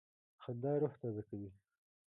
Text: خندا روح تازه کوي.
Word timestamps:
خندا 0.43 0.71
روح 0.81 0.93
تازه 1.01 1.23
کوي. 1.29 1.49